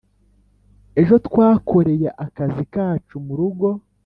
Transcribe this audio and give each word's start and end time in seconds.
Ejo 1.01 1.15
twakoreye 1.25 2.09
akazi 2.25 2.63
kacu 2.73 3.15
murugo 3.25 3.67